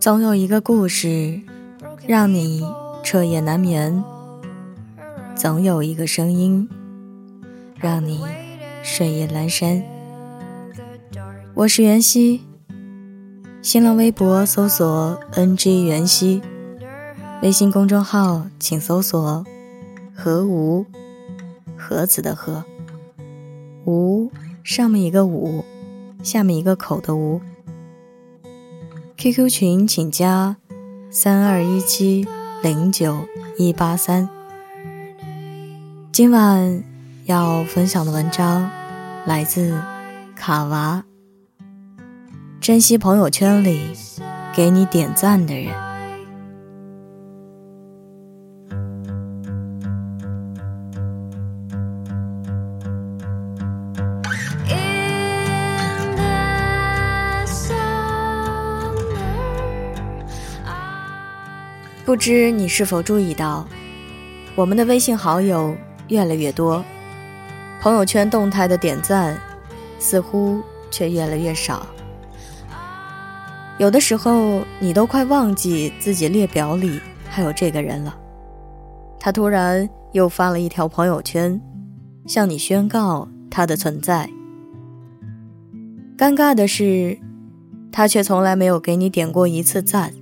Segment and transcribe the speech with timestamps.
[0.00, 1.38] 总有一个故事
[2.06, 2.66] 让你
[3.04, 4.02] 彻夜难眠，
[5.36, 6.66] 总有一个声音
[7.74, 8.24] 让你
[8.82, 9.82] 睡意阑珊。
[11.52, 12.40] 我是袁熙，
[13.60, 16.40] 新浪微博搜索 “ng 袁熙”，
[17.42, 19.44] 微信公众号请搜索
[20.16, 20.86] “何无”，
[21.76, 22.64] 盒子的盒，
[23.84, 24.32] 无
[24.64, 25.62] 上面一个五，
[26.22, 27.38] 下面一个口的无。
[29.20, 30.56] QQ 群请加
[31.10, 32.26] 三二一七
[32.62, 33.26] 零九
[33.58, 34.26] 一八三。
[36.10, 36.82] 今晚
[37.26, 38.70] 要分享的文章
[39.26, 39.78] 来自
[40.34, 41.04] 卡娃。
[42.62, 43.90] 珍惜朋友圈里
[44.56, 45.89] 给你点赞的人。
[62.10, 63.64] 不知你是否注意到，
[64.56, 65.72] 我们的微信好友
[66.08, 66.84] 越来越多，
[67.80, 69.40] 朋友圈动态的点赞
[70.00, 71.86] 似乎却越来越少。
[73.78, 78.18] 有的时候，你都快忘记自己列表里还有这个人了。
[79.20, 81.60] 他突然又发了一条朋友圈，
[82.26, 84.28] 向你宣告他的存在。
[86.18, 87.16] 尴尬的是，
[87.92, 90.12] 他却从来没有给你点过一次赞，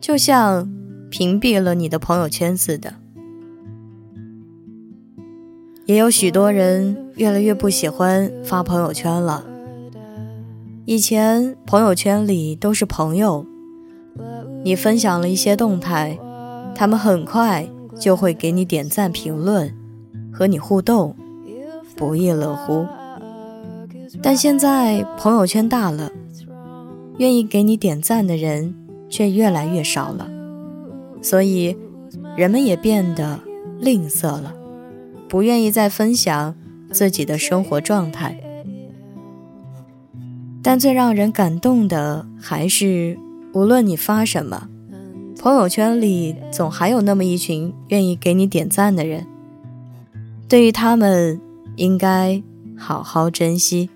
[0.00, 0.80] 就像……
[1.12, 2.94] 屏蔽了你的朋友圈似的，
[5.84, 9.44] 也有许多人越来越不喜欢发朋友圈了。
[10.86, 13.44] 以前朋友圈里都是朋友，
[14.64, 16.18] 你分享了一些动态，
[16.74, 17.68] 他们很快
[18.00, 19.70] 就会给你点赞、评论，
[20.32, 21.14] 和你互动，
[21.94, 22.86] 不亦乐乎。
[24.22, 26.10] 但现在朋友圈大了，
[27.18, 28.74] 愿意给你点赞的人
[29.10, 30.30] 却越来越少了。
[31.22, 31.76] 所以，
[32.36, 33.38] 人们也变得
[33.78, 34.52] 吝啬了，
[35.28, 36.54] 不愿意再分享
[36.90, 38.36] 自己的生活状态。
[40.62, 43.16] 但最让人感动的还是，
[43.54, 44.68] 无论你发什么，
[45.40, 49.26] 朋友圈里总还有那么一群愿意给你点赞的人。
[50.48, 51.40] 对于他们，
[51.76, 52.42] 应该
[52.76, 53.88] 好好珍惜。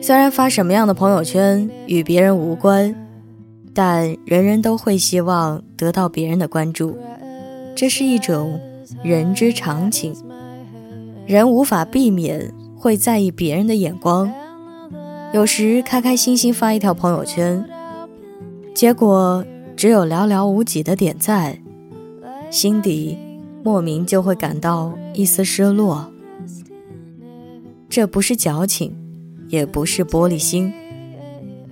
[0.00, 2.94] 虽然发什么样的朋友圈与别人无关。
[3.80, 6.98] 但人人都会希望得到别人的关注，
[7.76, 8.58] 这是一种
[9.04, 10.12] 人之常情。
[11.28, 14.32] 人无法避免会在意别人的眼光，
[15.32, 17.64] 有时开开心心发一条朋友圈，
[18.74, 19.44] 结果
[19.76, 21.56] 只有寥寥无几的点赞，
[22.50, 23.16] 心底
[23.62, 26.10] 莫名就会感到一丝失落。
[27.88, 28.92] 这不是矫情，
[29.46, 30.72] 也不是玻璃心。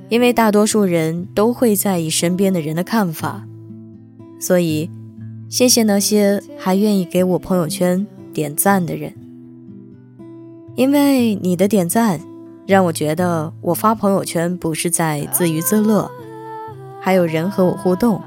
[0.08, 3.44] 因为大多数人都会在意身边的人的看法，
[4.38, 4.88] 所以
[5.48, 9.12] 谢谢那些还愿意给我朋友圈点赞的人。
[10.76, 12.20] 因为你的点赞，
[12.66, 16.10] 让我觉得我发朋友圈不是在自娱自乐，
[17.00, 18.20] 还有人和我互动。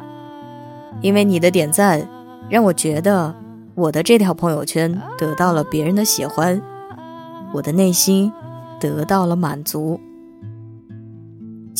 [1.02, 2.10] 因为你的点赞，
[2.50, 3.34] 让我觉得
[3.76, 6.62] 我的这条朋友圈得到了别人的喜欢，
[7.54, 8.30] 我的内心
[8.80, 10.00] 得到了满足。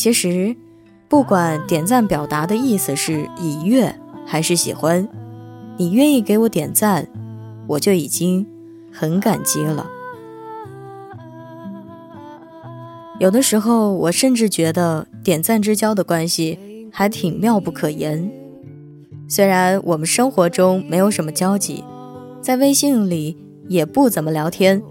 [0.00, 0.56] 其实，
[1.10, 3.94] 不管点赞表达的意思是已阅
[4.24, 5.06] 还是喜欢，
[5.76, 7.06] 你愿意给我点赞，
[7.66, 8.46] 我就已经
[8.90, 9.90] 很感激了。
[13.18, 18.32] 有的时候，我甚至觉得点赞之交的关系还挺妙不可言。
[19.28, 21.84] 虽然我们生活中没有什么交集，
[22.40, 23.36] 在微信里
[23.68, 24.82] 也不怎么聊天，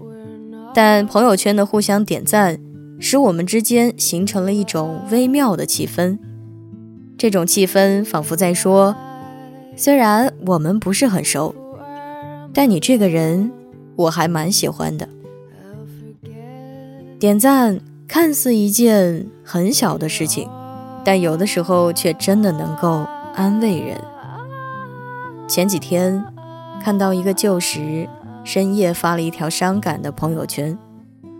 [0.72, 2.60] 但朋友圈的互相点赞。
[3.02, 6.18] 使我们之间形成了一种微妙的气氛，
[7.16, 8.94] 这种气氛仿佛在说：
[9.74, 11.54] 虽然我们不是很熟，
[12.52, 13.50] 但你这个人
[13.96, 15.08] 我还蛮喜欢的。
[17.18, 20.48] 点赞看似一件很小的事情，
[21.02, 23.98] 但有的时候却真的能够安慰人。
[25.48, 26.22] 前几天
[26.82, 28.06] 看到一个旧时
[28.44, 30.78] 深夜发了一条伤感的朋友圈，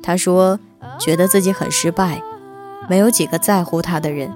[0.03, 0.59] 他说。
[0.99, 2.23] 觉得自己很失败，
[2.89, 4.31] 没有几个在乎他的人。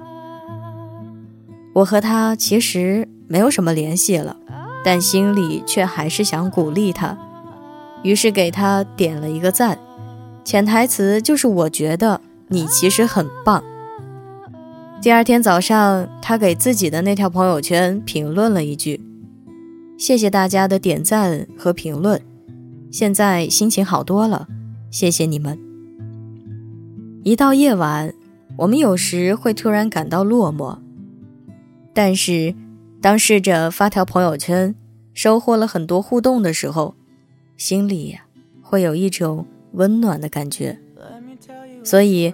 [1.73, 4.37] 我和他其实没有什么联系了，
[4.83, 7.17] 但心里却还是想鼓励他，
[8.03, 9.77] 于是给他点了一个赞，
[10.43, 13.63] 潜台词就是我觉得你其实很棒。
[15.01, 19.01] 第二天早上，他给自己的那条朋友圈评论了一句
[19.99, 22.21] ：“谢谢大家的点赞和评论，
[22.89, 24.47] 现在心情好多了，
[24.89, 25.59] 谢谢你们。”
[27.25, 28.13] 一到夜晚，
[28.55, 30.77] 我们有时会突然感到落寞，
[31.91, 32.53] 但是，
[33.01, 34.75] 当试着发条朋友圈，
[35.11, 36.93] 收获了很多互动的时候，
[37.57, 38.15] 心里
[38.61, 40.79] 会有一种温暖的感觉。
[41.83, 42.31] 所以，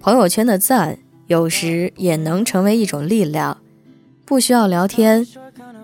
[0.00, 3.58] 朋友圈的赞有时也能成为一种力量。
[4.24, 5.26] 不需要聊天，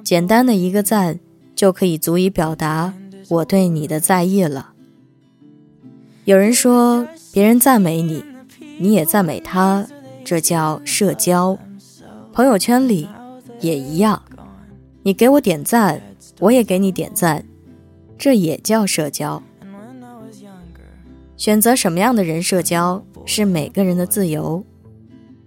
[0.03, 1.21] 简单的一个赞
[1.55, 2.95] 就可以足以表达
[3.29, 4.73] 我对你的在意了。
[6.25, 8.25] 有人说，别人赞美你，
[8.79, 9.87] 你也赞美他，
[10.25, 11.59] 这叫社交。
[12.33, 13.09] 朋友圈里
[13.61, 14.23] 也一样，
[15.03, 16.01] 你给我点赞，
[16.39, 17.45] 我也给你点赞，
[18.17, 19.43] 这也叫社交。
[21.37, 24.65] 选择什么样的人社交是每个人的自由。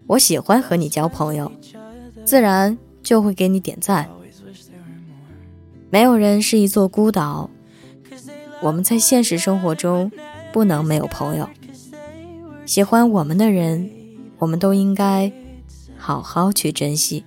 [0.08, 1.52] 我喜欢和你交朋友，
[2.26, 4.10] 自然就会给你点赞。
[5.90, 7.50] 没有人是一座孤岛，
[8.62, 10.12] 我们在现实生活中。
[10.54, 11.48] 不能没有朋友，
[12.66, 13.90] 喜欢我们的人，
[14.38, 15.32] 我们都应该
[15.98, 17.26] 好好去珍惜。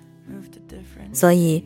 [1.13, 1.65] 所以，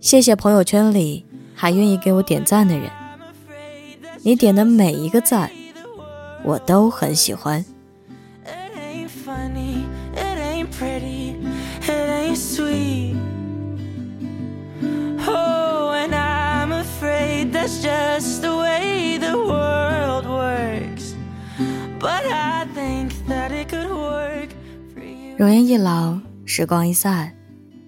[0.00, 2.90] 谢谢朋友圈里还愿意给我点赞的人，
[4.22, 5.50] 你点的每一个赞，
[6.44, 7.64] 我都很喜欢。
[25.40, 27.32] 容颜一老，时光一散，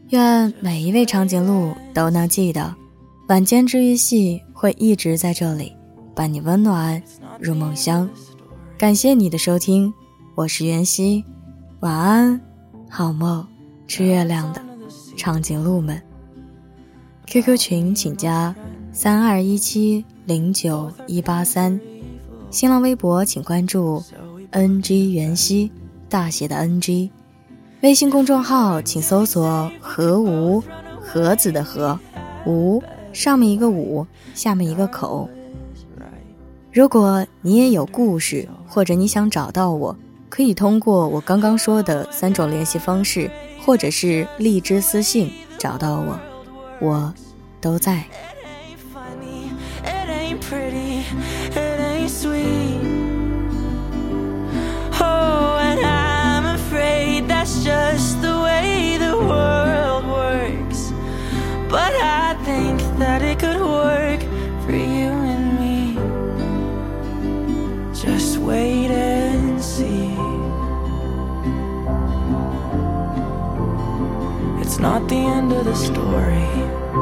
[0.08, 2.74] 愿每一位长颈鹿都能记得，
[3.28, 5.70] 晚间治愈系会一直在这里，
[6.14, 7.02] 伴你温暖
[7.38, 8.08] 入梦乡。
[8.78, 9.92] 感谢你的收听，
[10.34, 11.22] 我是袁熙，
[11.80, 12.40] 晚安，
[12.88, 13.46] 好梦，
[13.86, 14.62] 吃月亮的
[15.14, 16.00] 长颈鹿们。
[17.26, 18.56] QQ 群请加
[18.92, 21.78] 三二一七零九一八三，
[22.50, 24.02] 新浪微博请关注
[24.52, 25.70] NG 袁熙，
[26.08, 27.10] 大写的 NG。
[27.82, 30.62] 微信公众号请搜索“何无
[31.00, 31.98] 盒子的何
[32.46, 32.80] 无”，
[33.12, 35.28] 上面一个五，下面一个口。
[36.72, 39.96] 如果你也有故事，或者你想找到我，
[40.28, 43.28] 可以通过我刚刚说的三种联系方式，
[43.66, 46.20] 或者是荔枝私信找到我，
[46.80, 47.12] 我
[47.60, 48.04] 都在。
[74.82, 77.01] Not the end of the story.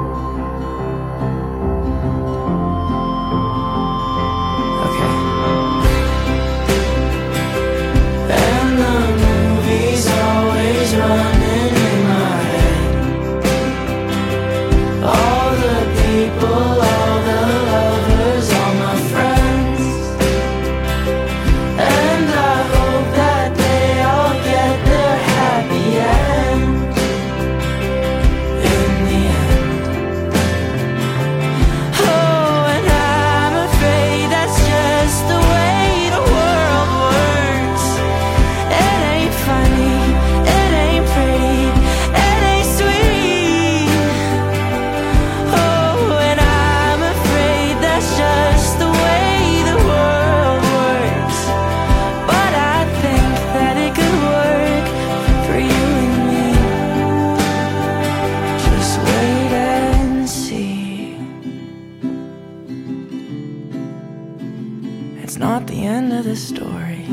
[65.31, 67.07] It's not the end of the story.